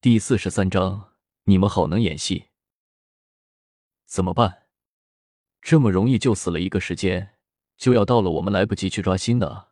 [0.00, 2.50] 第四十三章，你们好能演戏。
[4.06, 4.68] 怎么办？
[5.60, 7.34] 这么容易就死了一个时间，
[7.76, 9.70] 就要到了，我们来不及去抓新的。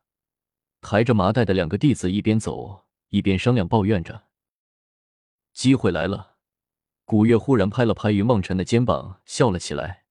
[0.81, 4.25] 抬着麻袋的两个弟子一边走一边商量，抱怨着。
[5.53, 6.35] 机会来了，
[7.04, 10.06] 古月忽然拍了拍云梦辰的肩膀，笑了起来。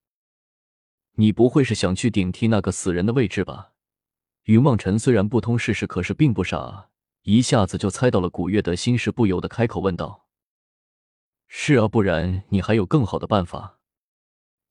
[1.16, 3.74] 你不会是想去顶替那个死人的位置吧？
[4.44, 6.90] 云梦辰虽然不通世事，可是并不傻，
[7.26, 10.28] 一下子就猜到了古月的心事，不由得开口问道
[11.50, 13.80] ：“是啊，不然你还有更好的办法？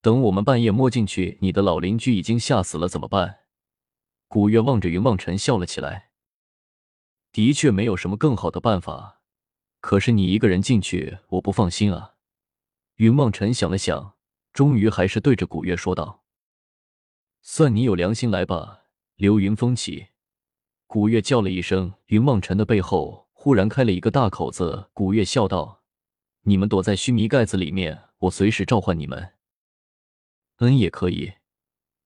[0.01, 3.41] 等我们半夜摸进去，你的老邻居已经吓死了，怎么办？”
[4.29, 6.13] 古月望着云望尘笑了起来。
[7.33, 9.21] 的确没有什么更好的办法，
[9.81, 12.15] 可是你一个人进去，我不放心啊。
[12.97, 14.15] 云望尘想了想，
[14.53, 16.23] 终于还是对着古月说道。
[17.43, 18.83] 算你有良心，来吧！
[19.17, 20.11] 流云风起，
[20.95, 24.91] 古月叫了一声，云望尘的背后忽然开了一个大口子。
[24.93, 25.83] 古月笑道
[26.47, 29.33] ：“你们躲在须弥盖子里面，我随时召唤你们。”
[30.59, 31.33] 嗯，也可以。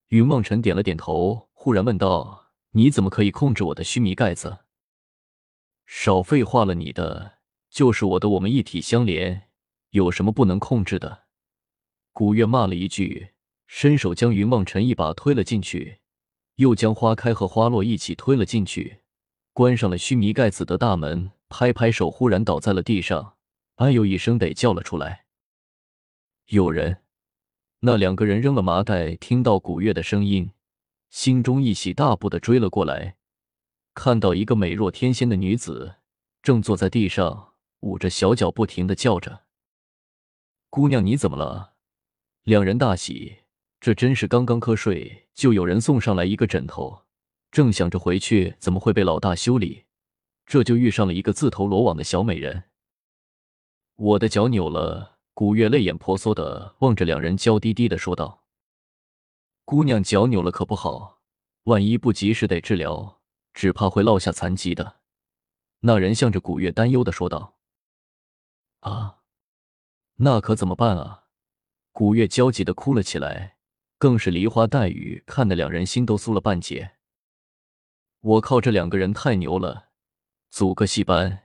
[0.06, 4.60] 云望尘点了点头，忽然问道：“你怎么可以控制我的须弥盖子？”
[5.84, 9.50] 少废话了，你的就是我的，我们一体相连，
[9.90, 11.24] 有什么不能控制的？
[12.14, 13.34] 古月骂了一句。
[13.66, 15.98] 伸手将云望尘一把推了进去，
[16.58, 18.98] 又将花开和花落一起推了进去，
[19.52, 23.36] 关上了须弥盖子的大门，拍拍手，忽然倒在了地上，
[23.76, 25.26] 哎呦一声得叫了出来。
[26.46, 27.04] 有人，
[27.80, 30.50] 那两个人扔了麻袋，听到古月的声音，
[31.10, 33.16] 心中一喜，大步的追了过来，
[33.94, 35.94] 看到一个美若天仙的女子
[36.42, 39.44] 正坐在地上，捂着小脚，不停的叫着
[40.70, 41.74] ：“姑娘，你怎么了？”
[42.42, 43.42] 两人大喜。
[43.80, 47.02] 这真是刚刚瞌睡，就有人送上来一个枕头，
[47.50, 49.84] 正想着回去怎么会被老大修理，
[50.46, 52.64] 这就遇上了一个自投罗网的小美人。
[53.96, 55.18] 我的脚扭了。
[55.38, 58.42] 古月泪眼婆娑的望着两人，娇滴滴的说道
[59.64, 61.20] ：“姑娘脚扭了可不好，
[61.62, 63.20] 万一不及时得治疗，
[63.54, 64.96] 只怕会落下残疾的。”
[65.78, 67.60] 那人向着古月担忧的说道
[68.82, 69.18] ：“啊，
[70.16, 71.26] 那可怎么办啊？”
[71.94, 73.57] 古月焦急的哭了起来。
[73.98, 76.92] 更是梨花带雨，看得两人心都酥了半截。
[78.20, 79.88] 我靠，这两个人太牛了，
[80.50, 81.40] 组个戏班，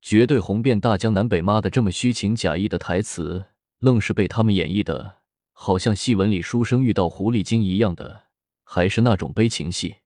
[0.00, 1.40] 绝对红遍大江南北。
[1.40, 3.46] 妈的，这么虚情假意的台词，
[3.78, 5.18] 愣是被他们演绎的，
[5.52, 8.24] 好像戏文里书生遇到狐狸精一样的，
[8.64, 9.96] 还是那种悲情戏。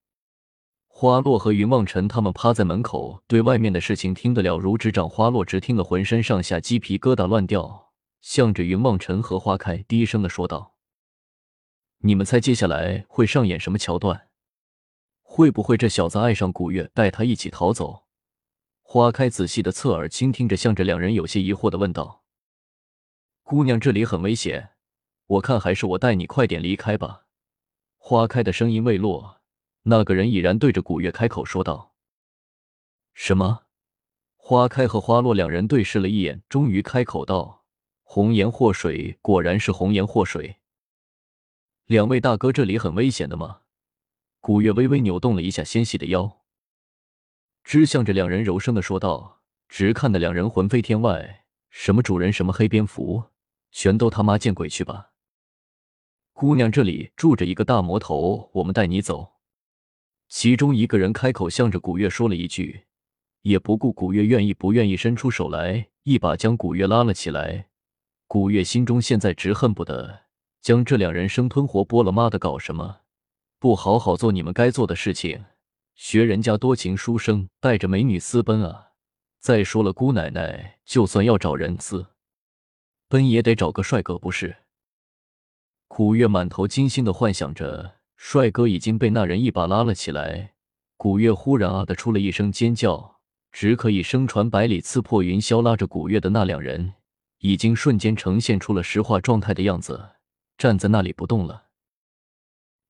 [0.86, 5.08] 花落和云望尘他们趴在门口，对外面的事情听得了如指掌。
[5.08, 10.75] 花落只听得浑身上下鸡皮疙瘩乱掉，向着云望尘和花开低声的说道。
[12.06, 14.28] 你们猜接下来会上演什么桥段？
[15.22, 18.04] 会不会这小子爱上古月，带他一起逃走？
[18.82, 22.22] 花开仔细的侧耳倾听着，向着两人有些疑惑的问道
[23.42, 24.74] ：“姑娘，这里很危险，
[25.26, 27.24] 我看还是我带你快点离开吧。”
[27.98, 29.40] 花开的声音未落，
[29.82, 31.92] 那个人已然对着古月开口说道
[33.14, 33.62] ：“什么？”
[34.38, 37.64] 花开和花落两人对视了一眼，终于开口道
[38.04, 40.58] ：“红颜祸水，果然是红颜祸水。”
[41.86, 43.60] 两位大哥，这里很危险的吗？
[44.40, 46.40] 古月微微扭动了一下纤细的腰，
[47.62, 51.44] 只向着两人柔声的说道，直看得两人魂飞天外。
[51.70, 53.22] 什么主人，什么黑蝙蝠，
[53.70, 55.12] 全都他妈见鬼去吧！
[56.32, 59.34] 姑娘，这里住着一个大魔头，我们带你走。
[60.28, 62.86] 其中一个人开口，向着古月说了一句，
[63.42, 67.68] 也不顾古月愿意不愿意，伸出手来，一把将古月拉了起来。
[68.26, 70.25] 古月心中现在直恨不得。
[70.60, 72.10] 将这两人生吞活剥了！
[72.10, 73.00] 妈的，搞什么？
[73.58, 75.44] 不好好做你们该做的事情，
[75.94, 78.88] 学人家多情书生带着美女私奔啊！
[79.40, 82.06] 再说了，姑奶奶就算要找人私
[83.08, 84.56] 奔，也得找个帅哥，不是？
[85.88, 90.54] 古月满头金星的幻想着，帅哥已经被那人一把拉了起来。
[90.96, 93.20] 古月忽然啊的出了一声尖叫，
[93.52, 95.62] 只可以声传百里，刺破云霄。
[95.62, 96.94] 拉着古月的那两人，
[97.38, 100.15] 已经瞬间呈现出了石化状态的样子。
[100.58, 101.66] 站在那里不动了。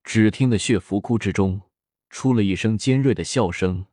[0.04, 1.62] 只听得血浮窟之中
[2.10, 3.86] 出了一声尖锐的笑声，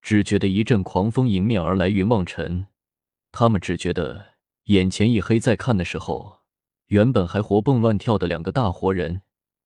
[0.00, 1.88] 只觉得一阵狂风迎面而来。
[1.88, 2.66] 云望尘
[3.30, 4.34] 他们只觉得
[4.64, 6.40] 眼前一黑，在看的时候，
[6.86, 9.22] 原本还活蹦乱跳的两个大活人，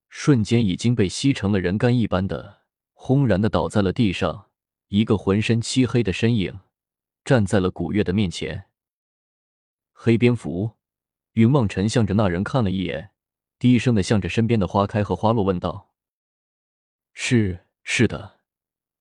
[0.09, 2.63] 瞬间已经被吸成了人干一般的，
[2.93, 4.51] 轰然的倒在了地上。
[4.89, 6.61] 一个浑身漆黑的身影
[7.25, 8.67] 站在了古月的面前。
[9.93, 10.77] 黑蝙蝠，
[11.33, 13.11] 云望尘向着那人看了一眼。
[13.59, 15.93] 低声的向着身边的花开和花落问道
[17.13, 18.41] ：“是是的。”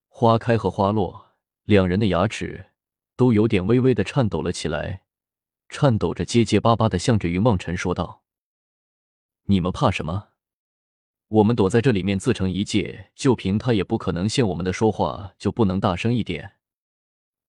[0.08, 2.70] 花开和花落两人的牙齿
[3.16, 5.02] 都有点微微的颤抖了起来，
[5.68, 8.22] 颤抖着结结巴巴的向着云梦辰说道
[9.44, 10.28] ：“你们怕什么？
[11.28, 16.52] 我们躲在这里面自成一界，就凭他也不可能限我们的说话，就不能大声一点？”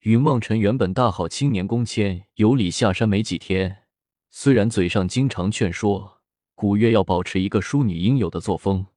[0.01, 3.85] 云梦辰原本大好青年公谦，有礼下山没几天，
[4.29, 6.16] 虽然嘴上经常劝说
[6.57, 8.87] 古月要保持一个淑女应有的作风，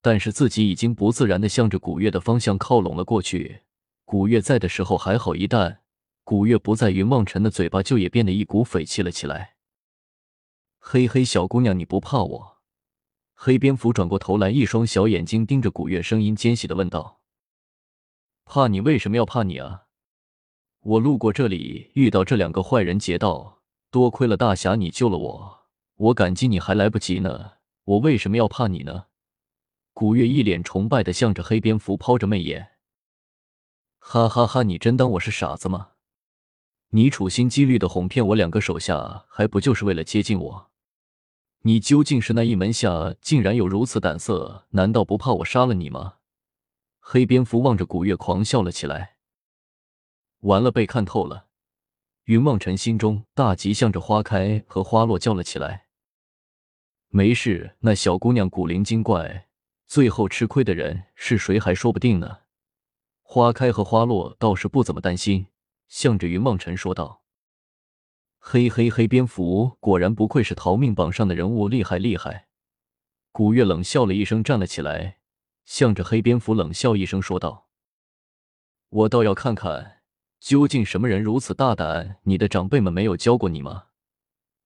[0.00, 3.62] 但是自己已经不自然的向着古月的方向靠拢了过去。
[4.04, 5.78] 古月在的时候还好，一旦
[6.22, 9.56] 古月不在，云梦辰的嘴巴就也变得一股匪气了起来。
[10.78, 12.58] 嘿嘿，小姑娘，你不怕我？
[13.34, 17.18] 黑蝙蝠转过头来，一双小眼睛盯着古月，声音尖细的问道
[18.46, 18.80] ：“怕你？
[18.80, 19.86] 为什么要怕你啊？”
[20.82, 23.58] 我路过这里，遇到这两个坏人劫道，
[23.90, 25.61] 多亏了大侠你救了我，
[25.96, 27.52] 我感激你还来不及呢。
[27.84, 29.06] 我为什么要怕你呢？
[29.92, 32.70] 古月一脸崇拜的向着黑蝙蝠抛着媚眼，
[33.98, 34.62] 哈哈哈！
[34.62, 35.90] 你真当我是傻子吗？
[36.90, 40.70] 你处心积虑的哄骗我两个手下，还不就是为了接近我？
[41.62, 44.66] 你究竟是那一门下，竟然有如此胆色？
[44.70, 46.14] 难道不怕我杀了你吗？
[46.98, 49.16] 黑蝙蝠望着古月狂笑了起来。
[50.40, 51.48] 完了，被看透了。
[52.32, 55.88] 云梦尘心中大吉，向着花开和花落叫了起来。
[57.08, 59.48] 没事，那小姑娘古灵精怪，
[59.86, 62.38] 最后吃亏的人是谁还说不定呢。
[63.20, 65.48] 花开和花落倒是不怎么担心，
[65.88, 67.22] 向着云梦尘说道
[68.40, 72.48] ：“嘿嘿，黑蝙蝠果然不愧是逃命榜上的人物，厉害厉害。”
[73.30, 75.18] 古月冷笑了一声，站了起来，
[75.66, 77.68] 向着黑蝙蝠冷笑一声说道
[78.88, 79.98] ：“我倒要看看。”
[80.42, 82.16] 究竟什么人如此大胆？
[82.24, 83.84] 你的长辈们没有教过你吗？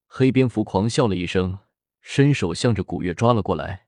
[0.06, 1.58] 黑蝙蝠狂笑了一声，
[2.00, 3.85] 伸手向着古月抓了过来。